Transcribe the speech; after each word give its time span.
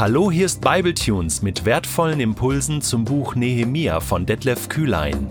Hallo, 0.00 0.30
hier 0.30 0.46
ist 0.46 0.62
Bibletunes 0.62 1.42
mit 1.42 1.66
wertvollen 1.66 2.20
Impulsen 2.20 2.80
zum 2.80 3.04
Buch 3.04 3.34
Nehemia 3.34 4.00
von 4.00 4.24
Detlef 4.24 4.70
Kühlein. 4.70 5.26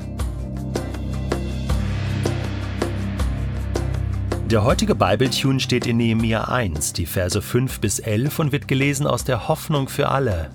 Der 4.45 4.63
heutige 4.63 4.93
Bibletune 4.93 5.59
steht 5.59 5.87
in 5.87 5.97
Nehemia 5.97 6.43
1, 6.49 6.93
die 6.93 7.07
Verse 7.07 7.41
5 7.41 7.79
bis 7.79 7.97
11 7.97 8.37
und 8.37 8.51
wird 8.51 8.67
gelesen 8.67 9.07
aus 9.07 9.23
der 9.23 9.47
Hoffnung 9.47 9.89
für 9.89 10.09
alle. 10.09 10.51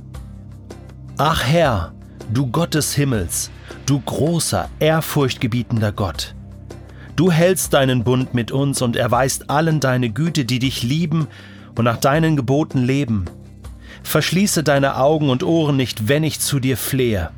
Ach 1.19 1.43
Herr, 1.43 1.93
du 2.33 2.47
Gott 2.47 2.75
des 2.75 2.95
Himmels, 2.95 3.51
du 3.85 3.99
großer, 3.99 4.69
ehrfurchtgebietender 4.79 5.91
Gott. 5.91 6.37
Du 7.17 7.33
hältst 7.33 7.75
deinen 7.75 8.05
Bund 8.05 8.33
mit 8.33 8.53
uns 8.53 8.81
und 8.81 8.95
erweist 8.95 9.51
allen 9.51 9.81
deine 9.81 10.11
Güte, 10.11 10.45
die 10.45 10.61
dich 10.61 10.85
lieben 10.85 11.27
und 11.77 11.85
nach 11.85 11.97
deinen 11.97 12.37
Geboten 12.37 12.79
leben. 12.85 13.25
Verschließe 14.05 14.63
deine 14.63 14.97
Augen 14.97 15.29
und 15.31 15.43
Ohren 15.43 15.77
nicht, 15.77 16.09
wenn 16.09 16.23
ich 16.23 16.39
zu 16.39 16.61
dir 16.61 16.77
flehe. 16.77 17.31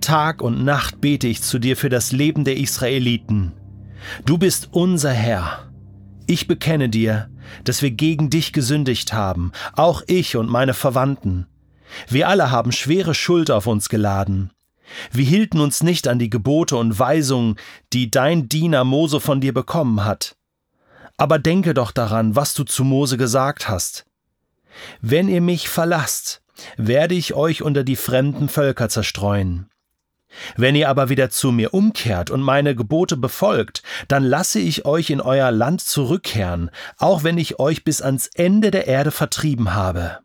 Tag 0.00 0.40
und 0.40 0.64
Nacht 0.64 1.00
bete 1.00 1.26
ich 1.26 1.42
zu 1.42 1.58
dir 1.58 1.76
für 1.76 1.90
das 1.90 2.12
Leben 2.12 2.44
der 2.44 2.56
Israeliten. 2.56 3.52
Du 4.24 4.38
bist 4.38 4.68
unser 4.72 5.12
Herr. 5.12 5.70
Ich 6.26 6.46
bekenne 6.46 6.88
dir, 6.88 7.28
dass 7.64 7.82
wir 7.82 7.90
gegen 7.90 8.30
dich 8.30 8.52
gesündigt 8.52 9.12
haben, 9.12 9.52
auch 9.74 10.02
ich 10.06 10.36
und 10.36 10.48
meine 10.48 10.74
Verwandten. 10.74 11.46
Wir 12.08 12.28
alle 12.28 12.50
haben 12.50 12.72
schwere 12.72 13.14
Schuld 13.14 13.50
auf 13.50 13.66
uns 13.66 13.88
geladen. 13.88 14.50
Wir 15.12 15.24
hielten 15.24 15.60
uns 15.60 15.82
nicht 15.82 16.08
an 16.08 16.18
die 16.18 16.30
Gebote 16.30 16.76
und 16.76 16.98
Weisungen, 16.98 17.56
die 17.92 18.10
dein 18.10 18.48
Diener 18.48 18.84
Mose 18.84 19.20
von 19.20 19.40
dir 19.40 19.52
bekommen 19.52 20.04
hat. 20.04 20.36
Aber 21.16 21.38
denke 21.38 21.74
doch 21.74 21.90
daran, 21.92 22.36
was 22.36 22.54
du 22.54 22.64
zu 22.64 22.84
Mose 22.84 23.16
gesagt 23.16 23.68
hast. 23.68 24.06
Wenn 25.00 25.28
ihr 25.28 25.40
mich 25.40 25.68
verlasst, 25.68 26.42
werde 26.76 27.14
ich 27.14 27.34
euch 27.34 27.62
unter 27.62 27.84
die 27.84 27.96
fremden 27.96 28.48
Völker 28.48 28.88
zerstreuen. 28.88 29.68
Wenn 30.56 30.74
ihr 30.74 30.88
aber 30.88 31.08
wieder 31.08 31.30
zu 31.30 31.52
mir 31.52 31.74
umkehrt 31.74 32.30
und 32.30 32.42
meine 32.42 32.74
Gebote 32.74 33.16
befolgt, 33.16 33.82
dann 34.08 34.24
lasse 34.24 34.58
ich 34.58 34.84
euch 34.84 35.10
in 35.10 35.20
euer 35.20 35.50
Land 35.50 35.80
zurückkehren, 35.80 36.70
auch 36.98 37.22
wenn 37.22 37.38
ich 37.38 37.60
euch 37.60 37.84
bis 37.84 38.02
ans 38.02 38.28
Ende 38.34 38.70
der 38.70 38.86
Erde 38.86 39.10
vertrieben 39.10 39.74
habe. 39.74 40.18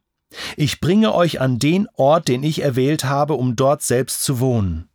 Ich 0.58 0.80
bringe 0.80 1.14
euch 1.14 1.42
an 1.42 1.60
den 1.60 1.88
Ort, 1.96 2.28
den 2.28 2.44
ich 2.44 2.62
erwählt 2.62 3.04
habe, 3.04 3.34
um 3.34 3.56
dort 3.56 3.82
selbst 3.82 4.24
zu 4.24 4.40
wohnen. 4.40 4.90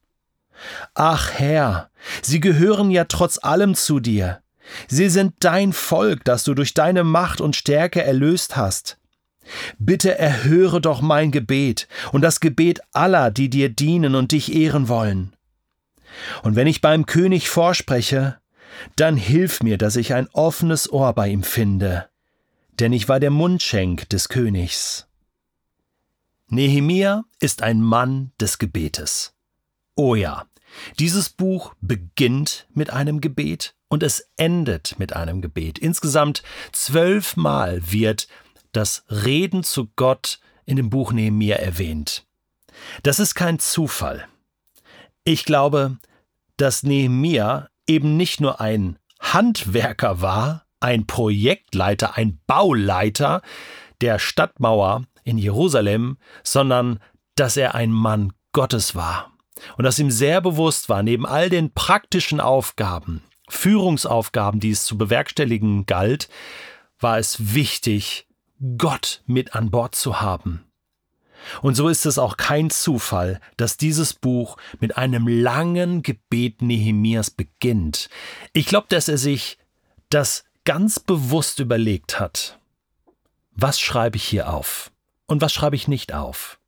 Ach 0.95 1.33
Herr, 1.33 1.91
sie 2.23 2.41
gehören 2.41 2.91
ja 2.91 3.05
trotz 3.05 3.39
allem 3.39 3.75
zu 3.75 4.01
dir. 4.01 4.41
Sie 4.89 5.09
sind 5.09 5.35
dein 5.41 5.73
Volk, 5.73 6.25
das 6.25 6.45
du 6.45 6.55
durch 6.55 6.75
deine 6.75 7.05
Macht 7.05 7.41
und 7.41 7.57
Stärke 7.57 8.03
erlöst 8.03 8.57
hast. 8.57 8.99
Bitte 9.79 10.19
erhöre 10.19 10.81
doch 10.81 11.01
mein 11.01 11.31
Gebet 11.31 11.89
und 12.13 12.23
das 12.23 12.41
Gebet 12.41 12.81
aller, 12.93 13.31
die 13.31 13.51
dir 13.51 13.69
dienen 13.69 14.15
und 14.15 14.33
dich 14.33 14.55
ehren 14.55 14.89
wollen. 14.89 15.35
Und 16.43 16.57
wenn 16.57 16.67
ich 16.67 16.81
beim 16.81 17.07
König 17.07 17.49
vorspreche, 17.49 18.39
dann 18.97 19.17
hilf 19.17 19.63
mir, 19.63 19.79
dass 19.79 19.97
ich 19.97 20.15
ein 20.15 20.29
offenes 20.33 20.91
Ohr 20.91 21.13
bei 21.13 21.29
ihm 21.29 21.43
finde, 21.43 22.09
denn 22.81 22.93
ich 22.93 23.09
war 23.09 23.21
der 23.21 23.31
Mundschenk 23.31 24.09
des 24.09 24.29
Königs. 24.29 25.07
Nehemia 26.49 27.25
ist 27.41 27.63
ein 27.63 27.81
Mann 27.81 28.33
des 28.41 28.59
Gebetes. 28.59 29.35
Oh 29.97 30.15
ja, 30.15 30.47
dieses 30.99 31.31
Buch 31.31 31.75
beginnt 31.81 32.67
mit 32.75 32.91
einem 32.91 33.21
Gebet 33.21 33.75
und 33.89 34.03
es 34.03 34.29
endet 34.37 34.99
mit 34.99 35.15
einem 35.15 35.41
Gebet. 35.41 35.79
Insgesamt 35.79 36.43
zwölfmal 36.73 37.93
wird 37.93 38.29
das 38.77 39.05
Reden 39.09 39.63
zu 39.63 39.89
Gott 39.97 40.41
in 40.67 40.77
dem 40.77 40.91
Buch 40.91 41.13
Nehemia 41.13 41.57
erwähnt. 41.57 42.27
Das 43.03 43.21
ist 43.21 43.35
kein 43.35 43.59
Zufall. 43.59 44.27
Ich 45.25 45.45
glaube, 45.45 45.97
dass 46.57 46.83
Nehemia 46.83 47.69
eben 47.87 48.17
nicht 48.17 48.41
nur 48.41 48.61
ein 48.61 48.99
Handwerker 49.21 50.21
war, 50.21 50.67
ein 50.81 51.07
Projektleiter, 51.07 52.17
ein 52.17 52.41
Bauleiter 52.47 53.43
der 54.01 54.19
Stadtmauer 54.19 55.05
in 55.25 55.39
Jerusalem, 55.39 56.19
sondern 56.43 57.01
dass 57.37 57.57
er 57.57 57.75
ein 57.75 57.91
Mann 57.91 58.33
Gottes 58.53 58.95
war 58.95 59.33
und 59.77 59.85
dass 59.85 59.99
ihm 59.99 60.11
sehr 60.11 60.41
bewusst 60.41 60.89
war, 60.89 61.03
neben 61.03 61.27
all 61.27 61.49
den 61.49 61.73
praktischen 61.73 62.41
Aufgaben, 62.41 63.23
Führungsaufgaben, 63.49 64.61
die 64.61 64.71
es 64.71 64.85
zu 64.85 64.99
bewerkstelligen 64.99 65.87
galt, 65.87 66.29
war 66.99 67.19
es 67.19 67.55
wichtig, 67.55 68.27
Gott 68.79 69.23
mit 69.27 69.55
an 69.55 69.71
Bord 69.71 69.95
zu 69.95 70.21
haben. 70.21 70.65
Und 71.61 71.75
so 71.75 71.89
ist 71.89 72.07
es 72.07 72.19
auch 72.19 72.37
kein 72.37 72.71
Zufall, 72.71 73.41
dass 73.57 73.77
dieses 73.77 74.15
Buch 74.15 74.57
mit 74.81 74.97
einem 74.97 75.29
langen 75.29 76.03
Gebet 76.03 76.63
Nehemias 76.63 77.31
beginnt. 77.31 78.09
Ich 78.53 78.67
glaube, 78.67 78.87
dass 78.89 79.09
er 79.09 79.19
sich 79.19 79.59
das 80.09 80.45
ganz 80.65 81.01
bewusst 81.01 81.61
überlegt 81.61 82.19
hat. 82.19 82.59
Was 83.53 83.79
schreibe 83.79 84.17
ich 84.17 84.25
hier 84.25 84.53
auf? 84.53 84.91
Und 85.27 85.43
was 85.43 85.53
schreibe 85.53 85.77
ich 85.77 85.89
nicht 85.89 86.15
auf? 86.15 86.59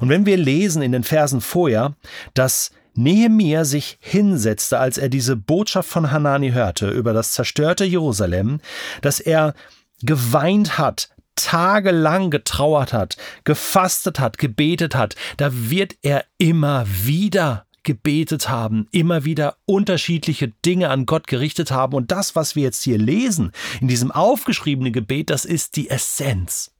Und 0.00 0.08
wenn 0.08 0.26
wir 0.26 0.36
lesen 0.36 0.82
in 0.82 0.92
den 0.92 1.04
Versen 1.04 1.40
vorher, 1.40 1.94
dass 2.34 2.70
Nehemia 2.94 3.64
sich 3.64 3.98
hinsetzte, 4.00 4.78
als 4.78 4.98
er 4.98 5.08
diese 5.08 5.36
Botschaft 5.36 5.88
von 5.88 6.10
Hanani 6.10 6.50
hörte 6.50 6.90
über 6.90 7.12
das 7.12 7.32
zerstörte 7.32 7.84
Jerusalem, 7.84 8.60
dass 9.00 9.20
er 9.20 9.54
geweint 10.02 10.78
hat, 10.78 11.10
tagelang 11.44 12.30
getrauert 12.30 12.92
hat, 12.92 13.16
gefastet 13.44 14.18
hat, 14.20 14.38
gebetet 14.38 14.94
hat, 14.94 15.16
da 15.36 15.50
wird 15.52 15.96
er 16.02 16.24
immer 16.38 16.86
wieder 16.86 17.66
gebetet 17.82 18.48
haben, 18.48 18.86
immer 18.90 19.24
wieder 19.24 19.56
unterschiedliche 19.64 20.48
Dinge 20.48 20.90
an 20.90 21.06
Gott 21.06 21.26
gerichtet 21.26 21.70
haben. 21.70 21.94
Und 21.94 22.10
das, 22.10 22.36
was 22.36 22.54
wir 22.54 22.62
jetzt 22.62 22.82
hier 22.82 22.98
lesen, 22.98 23.52
in 23.80 23.88
diesem 23.88 24.10
aufgeschriebenen 24.10 24.92
Gebet, 24.92 25.30
das 25.30 25.44
ist 25.44 25.76
die 25.76 25.88
Essenz. 25.88 26.72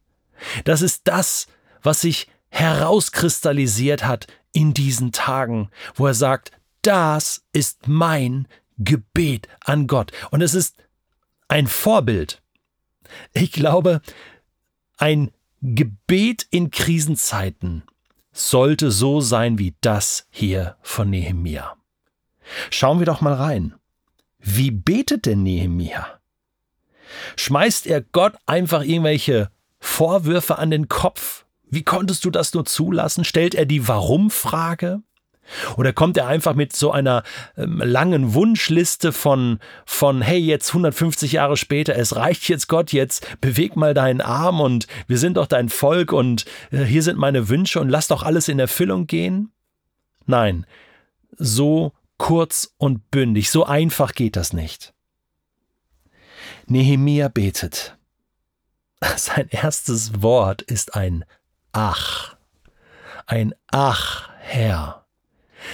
Das 0.65 0.82
ist 0.82 1.03
das, 1.04 1.47
was 1.82 2.03
sich 2.03 2.28
herauskristallisiert 2.50 4.04
hat 4.04 4.27
in 4.53 4.75
diesen 4.75 5.12
Tagen, 5.12 5.71
wo 5.94 6.06
er 6.06 6.15
sagt, 6.15 6.53
das 6.82 7.42
ist 7.53 7.88
mein 7.88 8.48
Gebet 8.78 9.48
an 9.65 9.87
Gott. 9.87 10.12
Und 10.31 10.42
es 10.42 10.54
ist 10.54 10.77
ein 11.48 11.66
Vorbild. 11.66 12.42
Ich 13.32 13.53
glaube, 13.53 14.00
ein 15.00 15.31
Gebet 15.62 16.47
in 16.50 16.71
Krisenzeiten 16.71 17.83
sollte 18.33 18.91
so 18.91 19.21
sein 19.21 19.59
wie 19.59 19.75
das 19.81 20.27
hier 20.31 20.77
von 20.83 21.11
Nehemia. 21.11 21.77
Schauen 22.71 22.99
wir 22.99 23.06
doch 23.06 23.21
mal 23.21 23.34
rein. 23.34 23.75
Wie 24.39 24.71
betet 24.71 25.27
denn 25.27 25.43
Nehemia? 25.43 26.06
Schmeißt 27.37 27.87
er 27.87 28.00
Gott 28.00 28.34
einfach 28.47 28.83
irgendwelche 28.83 29.50
Vorwürfe 29.78 30.59
an 30.59 30.71
den 30.71 30.89
Kopf? 30.89 31.44
Wie 31.69 31.83
konntest 31.83 32.25
du 32.25 32.31
das 32.31 32.53
nur 32.53 32.65
zulassen? 32.65 33.25
Stellt 33.25 33.55
er 33.55 33.66
die 33.66 33.89
Warum-Frage? 33.89 35.03
Oder 35.77 35.93
kommt 35.93 36.17
er 36.17 36.27
einfach 36.27 36.55
mit 36.55 36.75
so 36.75 36.93
einer 36.93 37.23
ähm, 37.56 37.83
langen 37.84 38.34
Wunschliste 38.34 39.12
von, 39.12 39.59
von, 39.84 40.23
hey, 40.23 40.39
jetzt 40.39 40.69
150 40.69 41.33
Jahre 41.33 41.56
später, 41.56 41.97
es 41.97 42.15
reicht 42.17 42.49
jetzt 42.49 42.69
Gott, 42.69 42.93
jetzt 42.93 43.27
beweg 43.41 43.77
mal 43.77 43.95
deinen 43.95 44.21
Arm 44.21 44.61
und 44.61 44.87
wir 45.06 45.19
sind 45.19 45.37
doch 45.37 45.47
dein 45.47 45.69
Volk 45.69 46.12
und 46.12 46.45
äh, 46.71 46.84
hier 46.84 47.03
sind 47.03 47.19
meine 47.19 47.49
Wünsche 47.49 47.81
und 47.81 47.89
lass 47.89 48.09
doch 48.09 48.23
alles 48.23 48.49
in 48.49 48.59
Erfüllung 48.59 49.06
gehen? 49.06 49.51
Nein, 50.27 50.67
so 51.37 51.93
kurz 52.19 52.75
und 52.77 53.11
bündig, 53.11 53.51
so 53.51 53.65
einfach 53.65 54.12
geht 54.12 54.37
das 54.37 54.53
nicht. 54.53 54.93
Nehemia 56.66 57.28
betet. 57.28 57.97
Sein 59.16 59.48
erstes 59.51 60.22
Wort 60.22 60.63
ist 60.63 60.95
ein 60.95 61.25
Ach. 61.72 62.36
Ein 63.27 63.54
Ach, 63.71 64.28
Herr. 64.39 64.99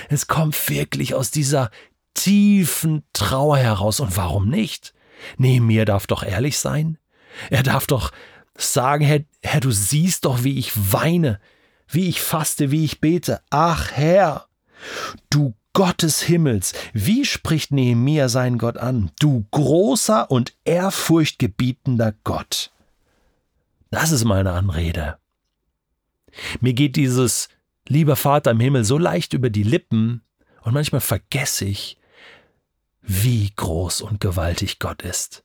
Es 0.09 0.27
kommt 0.27 0.69
wirklich 0.69 1.15
aus 1.15 1.31
dieser 1.31 1.71
tiefen 2.15 3.05
Trauer 3.12 3.59
heraus. 3.59 4.00
Und 4.00 4.17
warum 4.17 4.49
nicht? 4.49 4.94
Nehemiah 5.38 5.85
darf 5.85 6.06
doch 6.06 6.23
ehrlich 6.23 6.59
sein. 6.59 6.99
Er 7.50 7.62
darf 7.62 7.87
doch 7.87 8.12
sagen, 8.56 9.05
Herr, 9.05 9.21
Herr, 9.43 9.61
du 9.61 9.71
siehst 9.71 10.25
doch, 10.25 10.44
wie 10.44 10.59
ich 10.59 10.73
weine, 10.93 11.41
wie 11.88 12.09
ich 12.09 12.21
faste, 12.21 12.71
wie 12.71 12.85
ich 12.85 13.00
bete. 13.00 13.41
Ach, 13.50 13.93
Herr, 13.93 14.47
du 15.31 15.55
Gott 15.73 16.03
des 16.03 16.23
Himmels, 16.23 16.73
wie 16.94 17.27
spricht 17.27 17.71
Nehemia 17.71 18.31
seinen 18.31 18.56
Gott 18.56 18.79
an? 18.79 19.11
Du 19.19 19.44
großer 19.50 20.31
und 20.31 20.55
ehrfurchtgebietender 20.65 22.15
Gott. 22.25 22.73
Das 23.91 24.11
ist 24.11 24.25
meine 24.25 24.53
Anrede. 24.53 25.19
Mir 26.61 26.73
geht 26.73 26.97
dieses 26.97 27.49
lieber 27.88 28.17
Vater 28.17 28.50
im 28.53 28.61
Himmel 28.61 28.85
so 28.85 28.99
leicht 28.99 29.33
über 29.33 29.50
die 29.50 29.62
Lippen 29.62 30.23
und 30.62 30.73
manchmal 30.75 31.00
vergesse 31.00 31.65
ich, 31.65 31.99
wie 33.03 33.53
groß 33.55 34.00
und 34.00 34.21
gewaltig 34.21 34.79
Gott 34.79 35.03
ist. 35.03 35.44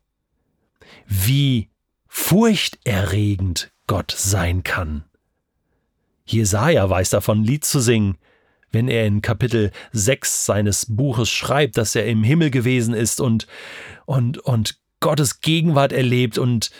Wie 1.05 1.69
furchterregend 2.07 3.71
Gott 3.88 4.11
sein 4.11 4.63
kann. 4.63 5.03
Jesaja 6.25 6.89
weiß 6.89 7.11
davon, 7.11 7.41
ein 7.41 7.43
Lied 7.43 7.65
zu 7.65 7.79
singen, 7.79 8.17
wenn 8.71 8.88
er 8.88 9.05
in 9.05 9.21
Kapitel 9.21 9.71
6 9.91 10.45
seines 10.45 10.85
Buches 10.88 11.29
schreibt, 11.29 11.77
dass 11.77 11.95
er 11.95 12.05
im 12.05 12.23
Himmel 12.23 12.51
gewesen 12.51 12.93
ist 12.93 13.21
und, 13.21 13.47
und, 14.05 14.38
und 14.39 14.79
Gottes 15.01 15.41
Gegenwart 15.41 15.91
erlebt 15.91 16.38
und, 16.38 16.71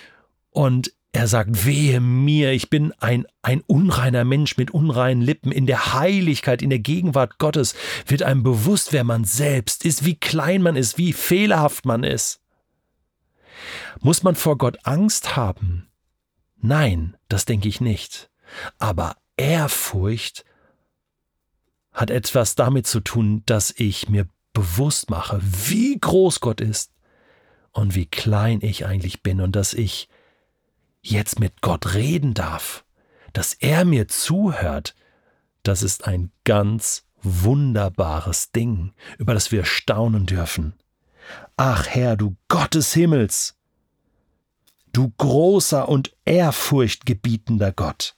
und 0.52 0.94
er 1.14 1.28
sagt, 1.28 1.66
wehe 1.66 2.00
mir, 2.00 2.52
ich 2.52 2.70
bin 2.70 2.94
ein, 3.00 3.28
ein 3.42 3.62
unreiner 3.68 4.24
Mensch 4.24 4.56
mit 4.56 4.72
unreinen 4.72 5.22
Lippen. 5.22 5.52
In 5.52 5.66
der 5.66 5.94
Heiligkeit, 5.94 6.62
in 6.62 6.70
der 6.70 6.80
Gegenwart 6.80 7.38
Gottes 7.38 7.76
wird 8.08 8.24
einem 8.24 8.44
bewusst, 8.44 8.94
wer 8.94 9.04
man 9.04 9.26
selbst 9.26 9.84
ist, 9.84 10.06
wie 10.06 10.16
klein 10.16 10.62
man 10.62 10.78
ist, 10.78 10.98
wie 10.98 11.12
fehlerhaft 11.12 11.86
man 11.86 12.04
ist. 12.04 12.40
Muss 14.00 14.24
man 14.24 14.36
vor 14.36 14.58
Gott 14.58 14.80
Angst 14.84 15.36
haben? 15.36 15.90
Nein, 16.58 17.18
das 17.28 17.44
denke 17.44 17.68
ich 17.68 17.82
nicht. 17.82 18.30
Aber 18.78 19.18
Ehrfurcht 19.36 20.46
hat 21.92 22.10
etwas 22.10 22.56
damit 22.56 22.88
zu 22.88 23.02
tun, 23.02 23.44
dass 23.46 23.74
ich 23.76 24.08
mir 24.08 24.28
bewusst 24.54 25.10
mache, 25.10 25.42
wie 25.42 26.00
groß 26.00 26.40
Gott 26.40 26.62
ist 26.62 26.94
und 27.72 27.96
wie 27.96 28.06
klein 28.06 28.60
ich 28.62 28.86
eigentlich 28.86 29.24
bin 29.24 29.42
und 29.42 29.58
dass 29.58 29.74
ich 29.74 30.08
jetzt 31.02 31.40
mit 31.40 31.62
Gott 31.62 31.94
reden 31.94 32.34
darf, 32.34 32.86
dass 33.34 33.54
er 33.54 33.86
mir 33.86 34.08
zuhört, 34.08 34.96
das 35.64 35.84
ist 35.84 36.08
ein 36.08 36.32
ganz 36.44 37.06
wunderbares 37.22 38.52
Ding, 38.52 38.94
über 39.18 39.34
das 39.34 39.52
wir 39.52 39.66
staunen 39.66 40.26
dürfen. 40.26 40.74
Ach 41.58 41.88
Herr, 41.88 42.18
du 42.18 42.36
Gott 42.48 42.74
des 42.74 42.94
Himmels, 42.94 43.56
du 44.92 45.12
großer 45.18 45.88
und 45.88 46.16
ehrfurchtgebietender 46.26 47.72
Gott. 47.72 48.16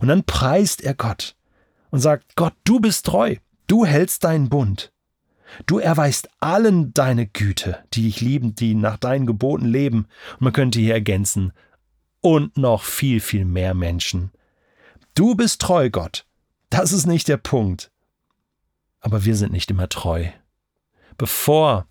Und 0.00 0.08
dann 0.08 0.24
preist 0.24 0.82
er 0.82 0.94
Gott 0.94 1.36
und 1.90 2.00
sagt, 2.00 2.36
Gott, 2.36 2.54
du 2.64 2.80
bist 2.80 3.06
treu, 3.06 3.36
du 3.66 3.84
hältst 3.84 4.24
deinen 4.24 4.48
Bund. 4.48 4.92
Du 5.66 5.78
erweist 5.78 6.28
allen 6.40 6.92
deine 6.92 7.26
Güte, 7.26 7.78
die 7.94 8.02
dich 8.02 8.20
lieben, 8.20 8.54
die 8.54 8.74
nach 8.74 8.96
deinen 8.96 9.26
Geboten 9.26 9.66
leben. 9.66 10.06
Und 10.34 10.40
man 10.40 10.52
könnte 10.52 10.80
hier 10.80 10.94
ergänzen, 10.94 11.52
und 12.20 12.56
noch 12.56 12.82
viel, 12.82 13.20
viel 13.20 13.44
mehr 13.44 13.74
Menschen. 13.74 14.32
Du 15.14 15.36
bist 15.36 15.60
treu, 15.60 15.90
Gott. 15.90 16.26
Das 16.70 16.92
ist 16.92 17.06
nicht 17.06 17.28
der 17.28 17.36
Punkt. 17.36 17.92
Aber 19.00 19.24
wir 19.24 19.36
sind 19.36 19.52
nicht 19.52 19.70
immer 19.70 19.88
treu. 19.88 20.26
Bevor 21.16 21.86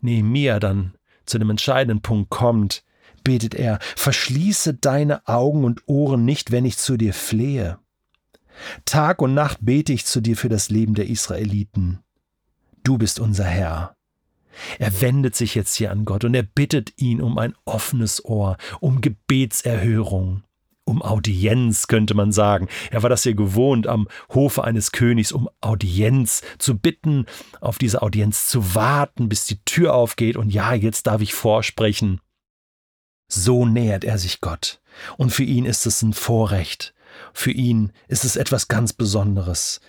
Nehemia 0.00 0.58
dann 0.58 0.94
zu 1.24 1.38
dem 1.38 1.50
entscheidenden 1.50 2.02
Punkt 2.02 2.30
kommt, 2.30 2.84
betet 3.22 3.54
er, 3.54 3.78
verschließe 3.94 4.74
deine 4.74 5.26
Augen 5.28 5.64
und 5.64 5.82
Ohren 5.86 6.24
nicht, 6.24 6.50
wenn 6.50 6.64
ich 6.64 6.78
zu 6.78 6.96
dir 6.96 7.14
flehe. 7.14 7.78
Tag 8.84 9.22
und 9.22 9.34
Nacht 9.34 9.58
bete 9.60 9.92
ich 9.92 10.06
zu 10.06 10.20
dir 10.20 10.36
für 10.36 10.48
das 10.48 10.70
Leben 10.70 10.94
der 10.94 11.08
Israeliten. 11.08 12.00
Du 12.86 12.98
bist 12.98 13.18
unser 13.18 13.42
Herr. 13.46 13.96
Er 14.78 15.00
wendet 15.00 15.34
sich 15.34 15.56
jetzt 15.56 15.74
hier 15.74 15.90
an 15.90 16.04
Gott 16.04 16.22
und 16.22 16.34
er 16.34 16.44
bittet 16.44 16.92
ihn 16.98 17.20
um 17.20 17.36
ein 17.36 17.56
offenes 17.64 18.24
Ohr, 18.24 18.58
um 18.78 19.00
Gebetserhörung, 19.00 20.44
um 20.84 21.02
Audienz, 21.02 21.88
könnte 21.88 22.14
man 22.14 22.30
sagen. 22.30 22.68
Er 22.92 23.02
war 23.02 23.10
das 23.10 23.24
hier 23.24 23.34
gewohnt, 23.34 23.88
am 23.88 24.06
Hofe 24.32 24.62
eines 24.62 24.92
Königs 24.92 25.32
um 25.32 25.50
Audienz 25.60 26.42
zu 26.58 26.78
bitten, 26.78 27.26
auf 27.60 27.78
diese 27.78 28.02
Audienz 28.02 28.46
zu 28.46 28.76
warten, 28.76 29.28
bis 29.28 29.46
die 29.46 29.58
Tür 29.64 29.92
aufgeht 29.92 30.36
und 30.36 30.50
ja, 30.50 30.72
jetzt 30.72 31.08
darf 31.08 31.20
ich 31.20 31.34
vorsprechen. 31.34 32.20
So 33.26 33.66
nähert 33.66 34.04
er 34.04 34.16
sich 34.16 34.40
Gott. 34.40 34.80
Und 35.16 35.30
für 35.30 35.42
ihn 35.42 35.64
ist 35.64 35.86
es 35.86 36.02
ein 36.02 36.12
Vorrecht. 36.12 36.94
Für 37.32 37.50
ihn 37.50 37.90
ist 38.06 38.24
es 38.24 38.36
etwas 38.36 38.68
ganz 38.68 38.92
Besonderes. 38.92 39.80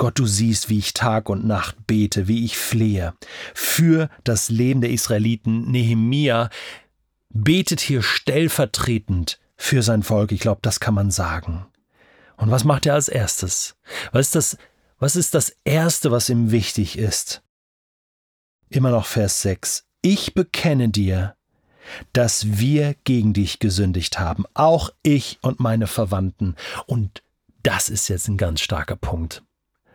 Gott, 0.00 0.18
du 0.18 0.24
siehst, 0.24 0.70
wie 0.70 0.78
ich 0.78 0.94
Tag 0.94 1.28
und 1.28 1.44
Nacht 1.44 1.86
bete, 1.86 2.26
wie 2.26 2.46
ich 2.46 2.56
flehe. 2.56 3.12
Für 3.52 4.08
das 4.24 4.48
Leben 4.48 4.80
der 4.80 4.92
Israeliten, 4.92 5.70
Nehemia 5.70 6.48
betet 7.28 7.82
hier 7.82 8.02
stellvertretend 8.02 9.38
für 9.58 9.82
sein 9.82 10.02
Volk. 10.02 10.32
Ich 10.32 10.40
glaube, 10.40 10.60
das 10.62 10.80
kann 10.80 10.94
man 10.94 11.10
sagen. 11.10 11.66
Und 12.38 12.50
was 12.50 12.64
macht 12.64 12.86
er 12.86 12.94
als 12.94 13.08
erstes? 13.08 13.76
Was 14.10 14.28
ist 14.28 14.34
das, 14.36 14.56
was 14.98 15.16
ist 15.16 15.34
das 15.34 15.54
Erste, 15.64 16.10
was 16.10 16.30
ihm 16.30 16.50
wichtig 16.50 16.96
ist? 16.96 17.42
Immer 18.70 18.92
noch 18.92 19.04
Vers 19.04 19.42
6. 19.42 19.84
Ich 20.00 20.32
bekenne 20.32 20.88
dir, 20.88 21.36
dass 22.14 22.58
wir 22.58 22.94
gegen 23.04 23.34
dich 23.34 23.58
gesündigt 23.58 24.18
haben, 24.18 24.46
auch 24.54 24.88
ich 25.02 25.38
und 25.42 25.60
meine 25.60 25.86
Verwandten. 25.86 26.56
Und 26.86 27.22
das 27.62 27.90
ist 27.90 28.08
jetzt 28.08 28.28
ein 28.28 28.38
ganz 28.38 28.62
starker 28.62 28.96
Punkt. 28.96 29.42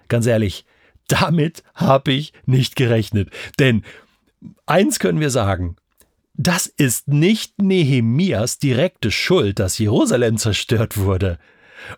Ganz 0.07 0.25
ehrlich, 0.25 0.65
damit 1.07 1.63
habe 1.73 2.13
ich 2.13 2.33
nicht 2.45 2.75
gerechnet. 2.75 3.29
Denn 3.59 3.83
eins 4.65 4.99
können 4.99 5.19
wir 5.19 5.29
sagen, 5.29 5.75
das 6.33 6.67
ist 6.67 7.07
nicht 7.07 7.61
Nehemias 7.61 8.59
direkte 8.59 9.11
Schuld, 9.11 9.59
dass 9.59 9.77
Jerusalem 9.77 10.37
zerstört 10.37 10.97
wurde. 10.97 11.39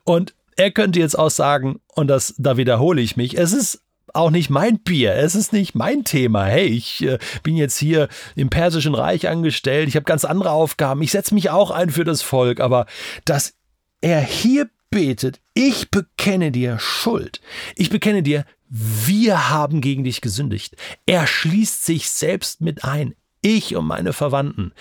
Und 0.03 0.35
er 0.57 0.71
könnte 0.71 0.99
jetzt 0.99 1.17
auch 1.17 1.29
sagen, 1.29 1.79
und 1.95 2.07
das, 2.07 2.35
da 2.37 2.57
wiederhole 2.57 3.01
ich 3.01 3.17
mich, 3.17 3.37
es 3.37 3.53
ist 3.53 3.81
auch 4.13 4.31
nicht 4.31 4.49
mein 4.49 4.79
Bier, 4.79 5.13
es 5.13 5.35
ist 5.35 5.53
nicht 5.53 5.75
mein 5.75 6.03
Thema. 6.03 6.45
Hey, 6.45 6.67
ich 6.67 7.03
äh, 7.03 7.19
bin 7.43 7.55
jetzt 7.55 7.77
hier 7.77 8.07
im 8.35 8.49
Persischen 8.49 8.95
Reich 8.95 9.27
angestellt, 9.27 9.87
ich 9.87 9.95
habe 9.95 10.05
ganz 10.05 10.25
andere 10.25 10.51
Aufgaben, 10.51 11.01
ich 11.01 11.11
setze 11.11 11.33
mich 11.33 11.49
auch 11.49 11.71
ein 11.71 11.89
für 11.89 12.03
das 12.03 12.21
Volk, 12.21 12.59
aber 12.59 12.85
dass 13.25 13.53
er 14.01 14.21
hier 14.21 14.69
betet, 14.97 15.39
ich 15.53 15.91
bekenne 15.91 16.51
dir 16.51 16.79
Schuld, 16.79 17.39
ich 17.75 17.91
bekenne 17.91 18.23
dir, 18.23 18.45
wir 18.67 19.51
haben 19.51 19.79
gegen 19.79 20.03
dich 20.03 20.21
gesündigt. 20.21 20.75
Er 21.05 21.27
schließt 21.27 21.85
sich 21.85 22.09
selbst 22.09 22.61
mit 22.61 22.83
ein, 22.83 23.13
ich 23.43 23.75
und 23.75 23.85
meine 23.85 24.11
Verwandten. 24.11 24.73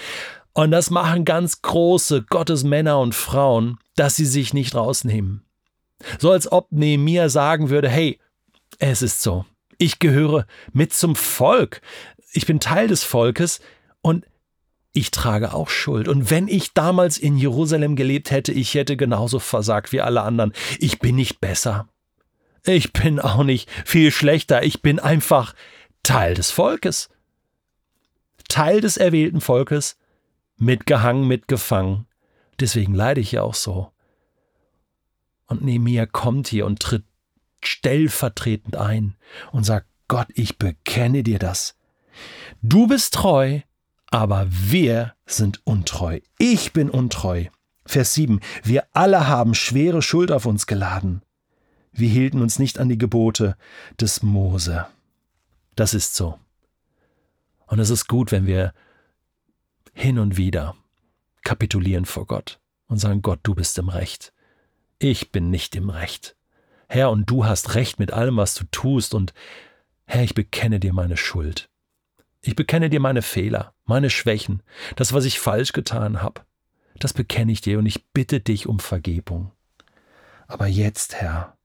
Und 0.55 0.71
das 0.71 0.89
machen 0.89 1.27
ganz 1.27 1.61
große 1.61 2.23
Gottesmänner 2.23 2.99
und 2.99 3.15
Frauen, 3.15 3.77
dass 3.95 4.17
sie 4.17 4.25
sich 4.25 4.55
nicht 4.55 4.75
rausnehmen. 4.75 5.43
So 6.19 6.31
als 6.31 6.51
ob 6.51 6.73
Nehemiah 6.73 7.29
sagen 7.29 7.69
würde, 7.69 7.91
hey, 7.91 8.19
es 8.79 9.03
ist 9.03 9.21
so. 9.21 9.45
Ich 9.77 9.99
gehöre 9.99 10.47
mit 10.73 10.95
zum 10.95 11.15
Volk. 11.15 11.83
Ich 12.33 12.47
bin 12.47 12.59
Teil 12.59 12.89
des 12.89 13.05
Volkes 13.05 13.61
und 14.01 14.25
ich 14.97 15.11
trage 15.11 15.53
auch 15.53 15.69
Schuld. 15.69 16.09
Und 16.09 16.31
wenn 16.31 16.49
ich 16.49 16.73
damals 16.73 17.19
in 17.19 17.37
Jerusalem 17.37 17.97
gelebt 17.97 18.31
hätte, 18.31 18.53
ich 18.53 18.75
hätte 18.75 18.97
genauso 18.97 19.39
versagt 19.39 19.93
wie 19.93 20.01
alle 20.01 20.23
anderen. 20.23 20.53
Ich 20.79 20.99
bin 20.99 21.17
nicht 21.17 21.41
besser. 21.41 21.89
Ich 22.65 22.93
bin 22.93 23.21
auch 23.21 23.45
nicht 23.45 23.71
viel 23.85 24.11
schlechter. 24.11 24.63
Ich 24.63 24.83
bin 24.83 24.99
einfach 24.99 25.55
Teil 26.03 26.35
des 26.35 26.51
Volkes. 26.51 27.11
Teil 28.49 28.81
des 28.81 28.97
erwählten 28.97 29.41
Volkes, 29.41 29.97
mitgehangen, 30.57 31.27
mitgefangen. 31.27 32.07
Deswegen 32.61 32.95
leide 32.95 33.21
ich 33.21 33.33
ja 33.33 33.43
auch 33.43 33.55
so. 33.55 33.91
Und 35.47 35.63
Nehemiah 35.63 36.07
kommt 36.07 36.49
hier 36.49 36.67
und 36.67 36.81
tritt 36.81 37.05
stellvertretend 37.61 38.77
ein 38.77 39.17
und 39.53 39.65
sagt, 39.65 39.87
Gott, 40.09 40.29
ich 40.35 40.59
bekenne 40.59 41.23
dir 41.23 41.39
das. 41.39 41.77
Du 42.63 42.87
bist 42.87 43.15
treu, 43.15 43.61
aber 44.11 44.47
wir 44.51 45.15
sind 45.27 45.61
untreu. 45.65 46.21
Ich 46.39 46.73
bin 46.73 46.91
untreu. 46.91 47.47
Vers 47.85 48.15
7. 48.15 48.41
Wir 48.63 48.85
alle 48.93 49.29
haben 49.29 49.55
schwere 49.55 50.03
Schuld 50.03 50.33
auf 50.33 50.47
uns 50.47 50.67
geladen. 50.67 51.23
Wir 51.93 52.09
hielten 52.09 52.43
uns 52.43 52.59
nicht 52.59 52.79
an 52.79 52.89
die 52.89 52.99
Gebote 52.99 53.57
des 54.01 54.23
Mose. 54.23 54.87
Das 55.77 55.95
ist 55.95 56.15
so. 56.15 56.39
Und 57.67 57.79
es 57.79 57.91
ist 57.91 58.09
gut, 58.09 58.33
wenn 58.33 58.47
wir 58.47 58.73
hin 59.93 60.19
und 60.19 60.37
wieder 60.37 60.77
kapitulieren 61.43 62.05
vor 62.05 62.27
Gott 62.27 62.61
und 62.87 62.99
sagen, 62.99 63.23
Gott, 63.23 63.41
du 63.43 63.55
bist 63.55 63.79
im 63.79 63.89
Recht. 63.89 64.33
Ich 64.99 65.33
bin 65.33 65.51
nicht 65.51 65.75
im 65.77 65.91
Recht. 65.91 66.37
Herr, 66.89 67.11
und 67.11 67.27
du 67.27 67.45
hast 67.45 67.75
recht 67.75 67.99
mit 67.99 68.13
allem, 68.13 68.37
was 68.37 68.55
du 68.55 68.65
tust, 68.71 69.15
und 69.15 69.33
Herr, 70.07 70.23
ich 70.23 70.35
bekenne 70.35 70.79
dir 70.81 70.93
meine 70.93 71.17
Schuld. 71.17 71.69
Ich 72.47 72.55
bekenne 72.55 72.89
dir 72.89 73.01
meine 73.01 73.23
Fehler, 73.23 73.75
meine 73.87 74.09
Schwächen, 74.09 74.63
das, 74.95 75.13
was 75.13 75.25
ich 75.25 75.41
falsch 75.41 75.73
getan 75.73 76.23
habe. 76.23 76.43
Das 77.01 77.13
bekenne 77.13 77.51
ich 77.51 77.61
dir 77.61 77.81
und 77.81 77.87
ich 77.87 78.07
bitte 78.13 78.39
dich 78.39 78.69
um 78.69 78.79
Vergebung. 78.79 79.51
Aber 80.47 80.69
jetzt, 80.69 81.17
Herr, 81.17 81.57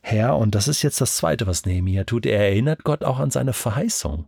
Herr, 0.00 0.36
und 0.36 0.54
das 0.54 0.68
ist 0.68 0.82
jetzt 0.82 1.00
das 1.00 1.16
Zweite, 1.16 1.48
was 1.48 1.66
Nehemiah 1.66 2.04
tut, 2.04 2.24
er 2.24 2.38
erinnert 2.38 2.84
Gott 2.84 3.02
auch 3.02 3.18
an 3.18 3.32
seine 3.32 3.52
Verheißung. 3.52 4.26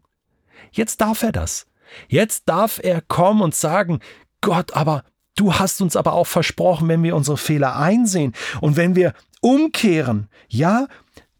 Jetzt 0.72 1.00
darf 1.00 1.22
er 1.22 1.30
das. 1.30 1.68
Jetzt 2.08 2.48
darf 2.48 2.80
er 2.82 3.00
kommen 3.00 3.40
und 3.40 3.54
sagen, 3.54 4.00
Gott, 4.40 4.74
aber 4.74 5.04
du 5.36 5.54
hast 5.54 5.80
uns 5.80 5.94
aber 5.94 6.14
auch 6.14 6.26
versprochen, 6.26 6.88
wenn 6.88 7.04
wir 7.04 7.14
unsere 7.14 7.36
Fehler 7.36 7.76
einsehen 7.76 8.32
und 8.60 8.76
wenn 8.76 8.96
wir 8.96 9.14
umkehren. 9.40 10.28
Ja, 10.48 10.88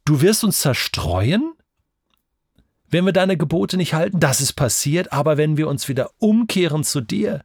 du 0.05 0.21
wirst 0.21 0.45
uns 0.45 0.61
zerstreuen, 0.61 1.54
wenn 2.95 3.07
wir 3.07 3.13
deine 3.13 3.37
Gebote 3.37 3.77
nicht 3.77 3.93
halten. 3.93 4.21
Das 4.21 4.41
ist 4.41 4.53
passiert, 4.53 5.13
aber 5.13 5.37
wenn 5.37 5.57
wir 5.57 5.67
uns 5.67 5.89
wieder 5.89 6.11
umkehren 6.19 6.85
zu 6.85 7.01
dir, 7.01 7.43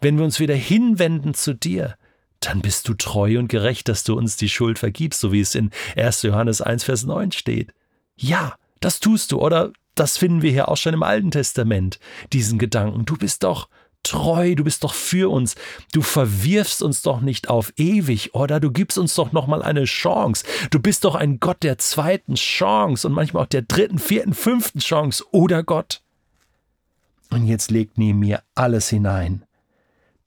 wenn 0.00 0.16
wir 0.16 0.24
uns 0.24 0.40
wieder 0.40 0.54
hinwenden 0.54 1.34
zu 1.34 1.54
dir, 1.54 1.96
dann 2.40 2.62
bist 2.62 2.88
du 2.88 2.94
treu 2.94 3.38
und 3.38 3.48
gerecht, 3.48 3.86
dass 3.86 4.02
du 4.02 4.16
uns 4.16 4.38
die 4.38 4.48
Schuld 4.48 4.78
vergibst, 4.78 5.20
so 5.20 5.30
wie 5.30 5.40
es 5.40 5.54
in 5.54 5.72
1. 5.96 6.22
Johannes 6.22 6.62
1, 6.62 6.84
Vers 6.84 7.04
9 7.04 7.32
steht. 7.32 7.74
Ja, 8.16 8.54
das 8.80 8.98
tust 8.98 9.32
du, 9.32 9.42
oder 9.42 9.72
das 9.94 10.16
finden 10.16 10.40
wir 10.40 10.52
hier 10.52 10.70
auch 10.70 10.78
schon 10.78 10.94
im 10.94 11.02
Alten 11.02 11.30
Testament, 11.30 11.98
diesen 12.32 12.58
Gedanken. 12.58 13.04
Du 13.04 13.18
bist 13.18 13.44
doch 13.44 13.68
treu, 14.06 14.54
du 14.54 14.64
bist 14.64 14.84
doch 14.84 14.94
für 14.94 15.30
uns. 15.30 15.54
Du 15.92 16.02
verwirfst 16.02 16.82
uns 16.82 17.02
doch 17.02 17.20
nicht 17.20 17.48
auf 17.48 17.72
ewig, 17.76 18.34
oder? 18.34 18.60
Du 18.60 18.70
gibst 18.70 18.98
uns 18.98 19.14
doch 19.14 19.32
nochmal 19.32 19.62
eine 19.62 19.84
Chance. 19.84 20.44
Du 20.70 20.80
bist 20.80 21.04
doch 21.04 21.14
ein 21.14 21.40
Gott 21.40 21.62
der 21.62 21.78
zweiten 21.78 22.34
Chance 22.34 23.06
und 23.06 23.14
manchmal 23.14 23.44
auch 23.44 23.48
der 23.48 23.62
dritten, 23.62 23.98
vierten, 23.98 24.34
fünften 24.34 24.78
Chance, 24.78 25.24
oder 25.32 25.62
Gott? 25.62 26.02
Und 27.30 27.46
jetzt 27.46 27.70
legt 27.70 27.98
mir 27.98 28.42
alles 28.54 28.88
hinein. 28.88 29.44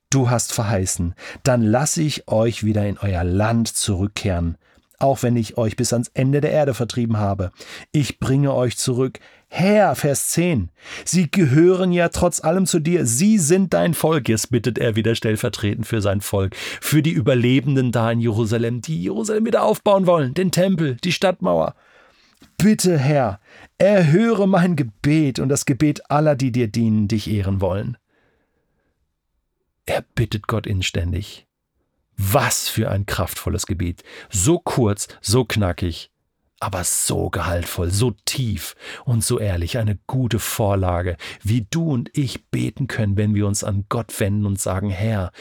Du 0.10 0.30
hast 0.30 0.54
verheißen, 0.54 1.14
dann 1.44 1.62
lasse 1.62 2.02
ich 2.02 2.28
euch 2.28 2.64
wieder 2.64 2.88
in 2.88 2.98
euer 2.98 3.24
Land 3.24 3.68
zurückkehren, 3.68 4.58
auch 4.98 5.22
wenn 5.22 5.38
ich 5.38 5.58
euch 5.58 5.76
bis 5.76 5.94
ans 5.94 6.10
Ende 6.16 6.42
der 6.42 6.52
Erde 6.52 6.74
vertrieben 6.74 7.18
habe. 7.18 7.52
Ich 7.92 8.20
bringe 8.20 8.54
euch 8.54 8.78
zurück. 8.78 9.20
Herr, 9.52 9.96
Vers 9.96 10.30
10. 10.30 10.70
Sie 11.06 11.30
gehören 11.30 11.92
ja 11.92 12.10
trotz 12.10 12.40
allem 12.40 12.68
zu 12.68 12.80
dir. 12.80 13.08
Sie 13.08 13.40
sind 13.40 13.74
dein 13.74 13.96
Volk. 13.96 14.30
Jetzt 14.30 14.52
bittet 14.52 14.78
er 14.78 14.96
wieder 14.96 15.16
stellvertretend 15.16 15.88
für 15.88 16.02
sein 16.02 16.22
Volk, 16.22 16.56
für 16.56 17.02
die 17.02 17.12
Überlebenden 17.12 17.92
da 17.92 18.12
in 18.12 18.20
Jerusalem, 18.20 18.82
die 18.82 19.02
Jerusalem 19.02 19.46
wieder 19.46 19.64
aufbauen 19.64 20.06
wollen, 20.06 20.36
den 20.36 20.52
Tempel, 20.52 20.98
die 21.04 21.12
Stadtmauer. 21.12 21.74
Bitte, 22.58 22.98
Herr, 22.98 23.40
erhöre 23.80 24.48
mein 24.48 24.76
Gebet 24.76 25.40
und 25.40 25.50
das 25.50 25.66
Gebet 25.66 26.12
aller, 26.12 26.36
die 26.36 26.52
dir 26.52 26.68
dienen, 26.68 27.08
dich 27.08 27.30
ehren 27.30 27.60
wollen. 27.60 27.98
Er 29.88 30.04
bittet 30.14 30.46
Gott 30.46 30.68
inständig. 30.68 31.48
Was 32.18 32.70
für 32.70 32.92
ein 32.92 33.08
kraftvolles 33.08 33.66
Gebet. 33.66 34.04
So 34.30 34.60
kurz, 34.60 35.08
so 35.22 35.46
knackig, 35.46 36.12
aber 36.60 36.84
so 36.84 37.30
gehaltvoll, 37.30 37.92
so 37.92 38.12
tief 38.26 38.76
und 39.06 39.24
so 39.24 39.40
ehrlich. 39.40 39.78
Eine 39.78 39.98
gute 40.08 40.40
Vorlage, 40.40 41.18
wie 41.42 41.66
du 41.70 41.92
und 41.92 42.10
ich 42.18 42.48
beten 42.48 42.88
können, 42.88 43.18
wenn 43.18 43.36
wir 43.36 43.48
uns 43.48 43.64
an 43.64 43.86
Gott 43.90 44.20
wenden 44.20 44.46
und 44.46 44.60
sagen, 44.60 44.90
Herr, 44.90 45.32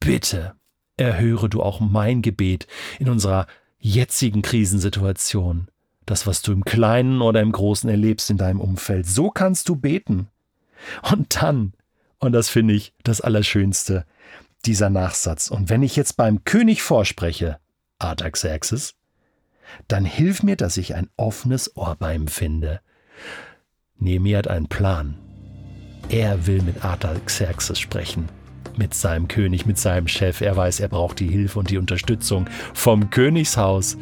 bitte 0.00 0.54
erhöre 0.96 1.48
du 1.48 1.62
auch 1.62 1.80
mein 1.80 2.22
Gebet 2.22 2.66
in 2.98 3.08
unserer 3.08 3.46
jetzigen 3.78 4.42
Krisensituation. 4.42 5.68
Das, 6.04 6.26
was 6.26 6.42
du 6.42 6.52
im 6.52 6.64
Kleinen 6.64 7.20
oder 7.20 7.40
im 7.40 7.52
Großen 7.52 7.90
erlebst 7.90 8.30
in 8.30 8.36
deinem 8.36 8.60
Umfeld. 8.60 9.06
So 9.06 9.30
kannst 9.30 9.68
du 9.68 9.76
beten. 9.76 10.28
Und 11.10 11.42
dann, 11.42 11.72
und 12.18 12.32
das 12.32 12.48
finde 12.48 12.74
ich 12.74 12.94
das 13.02 13.20
Allerschönste, 13.20 14.06
dieser 14.64 14.90
Nachsatz. 14.90 15.48
Und 15.48 15.68
wenn 15.68 15.82
ich 15.82 15.96
jetzt 15.96 16.16
beim 16.16 16.44
König 16.44 16.82
vorspreche, 16.82 17.58
Artaxerxes, 17.98 18.95
dann 19.88 20.04
hilf 20.04 20.42
mir, 20.42 20.56
dass 20.56 20.76
ich 20.76 20.94
ein 20.94 21.08
offenes 21.16 21.76
Ohr 21.76 21.96
bei 21.98 22.14
ihm 22.14 22.28
finde. 22.28 22.80
Nehemiah 23.98 24.38
hat 24.38 24.48
einen 24.48 24.68
Plan. 24.68 25.16
Er 26.08 26.46
will 26.46 26.62
mit 26.62 26.84
Artaxerxes 26.84 27.78
sprechen. 27.78 28.28
Mit 28.76 28.94
seinem 28.94 29.26
König, 29.26 29.66
mit 29.66 29.78
seinem 29.78 30.06
Chef. 30.06 30.40
Er 30.40 30.56
weiß, 30.56 30.80
er 30.80 30.88
braucht 30.88 31.18
die 31.18 31.28
Hilfe 31.28 31.58
und 31.58 31.70
die 31.70 31.78
Unterstützung 31.78 32.46
vom 32.74 33.10
Königshaus. 33.10 33.96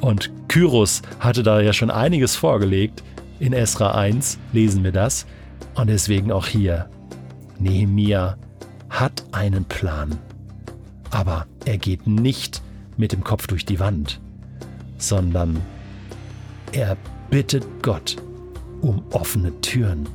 Und 0.00 0.30
Kyros 0.48 1.02
hatte 1.18 1.42
da 1.42 1.60
ja 1.60 1.72
schon 1.72 1.90
einiges 1.90 2.36
vorgelegt. 2.36 3.02
In 3.40 3.52
Esra 3.52 3.92
1 3.92 4.38
lesen 4.52 4.84
wir 4.84 4.92
das. 4.92 5.26
Und 5.74 5.88
deswegen 5.88 6.30
auch 6.30 6.46
hier. 6.46 6.90
Nehemiah 7.58 8.36
hat 8.90 9.24
einen 9.32 9.64
Plan. 9.64 10.18
Aber 11.10 11.46
er 11.64 11.78
geht 11.78 12.06
nicht 12.06 12.62
mit 12.96 13.12
dem 13.12 13.24
Kopf 13.24 13.46
durch 13.46 13.64
die 13.64 13.80
Wand, 13.80 14.20
sondern 14.98 15.62
er 16.72 16.96
bittet 17.30 17.64
Gott 17.82 18.16
um 18.80 19.02
offene 19.10 19.52
Türen. 19.60 20.06